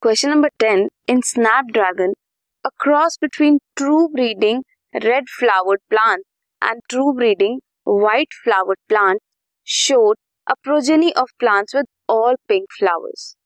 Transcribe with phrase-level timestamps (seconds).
[0.00, 0.88] Question number 10.
[1.06, 2.12] In Snapdragon,
[2.64, 6.24] a cross between true breeding red flowered plants
[6.60, 9.24] and true breeding white flowered plants
[9.64, 10.16] showed
[10.46, 13.36] a progeny of plants with all pink flowers.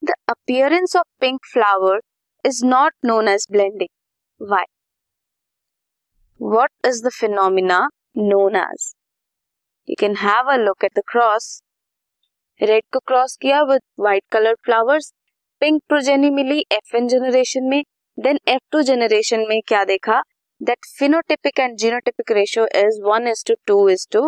[0.00, 2.00] The appearance of pink flower
[2.44, 3.88] is not known as blending.
[4.38, 4.64] Why?
[6.36, 8.96] What is the phenomena known as?
[9.84, 11.62] You can have a look at the cross.
[12.62, 15.12] Red को cross किया with white colour flowers
[15.62, 17.82] pink progeny milli F N generation में.
[18.18, 20.20] Then F two generation में क्या देखा?
[20.60, 24.22] That phenotypic and genotypic ratio is one is to two is to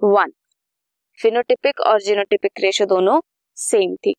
[0.00, 0.32] one
[1.18, 3.20] phenotypic और genotypic ratio दोनों
[3.56, 4.14] same थी.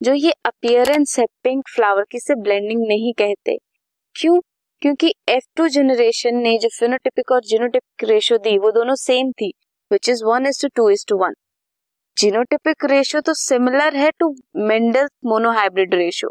[0.00, 3.58] जो ये appearance है पिंक फ्लावर की से ब्लेंडिंग नहीं कहते.
[4.16, 4.40] क्यों?
[4.82, 9.52] क्योंकि एफ़ टू जनरेशन ने जो फिनोटिपिक और जीनोटिपिक रेशियो दी, वो दोनों सेम थी
[9.90, 11.34] which is one is to two is to one
[12.16, 14.28] genotypic ratio तो सिमिलर है to
[14.68, 16.30] Mendel monohybrid ratio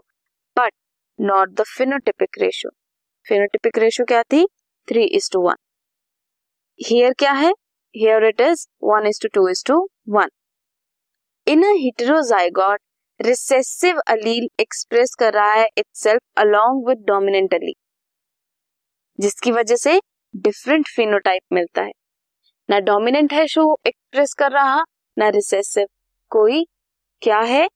[0.58, 0.72] but
[1.20, 2.72] not the phenotypic ratio
[3.26, 4.46] phenotypic ratio क्या थी?
[4.88, 5.56] Three is to one
[6.80, 7.52] here क्या है?
[7.96, 9.78] Here it is one is to two is to
[10.10, 10.30] one
[11.48, 12.80] in heterozygote
[13.20, 17.74] recessive allele express कर रहा है itself along with dominant allele
[19.20, 20.00] जिसकी वजह से
[20.34, 21.92] डिफरेंट फिनोटाइप मिलता है।
[22.70, 24.84] ना डोमिनेंट है शो एक्सप्रेस कर रहा
[25.18, 25.88] ना रिसेसिव
[26.32, 26.64] कोई
[27.22, 27.68] क्या है?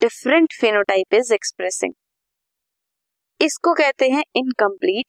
[0.00, 1.92] डिफरेंट फेनोटाइप इज़ एक्सप्रेसिंग
[3.40, 5.06] इसको कहते हैं incomplete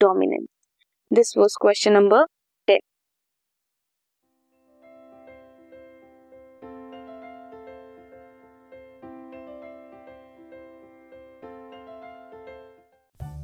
[0.00, 0.46] dominance
[1.10, 2.24] this was question number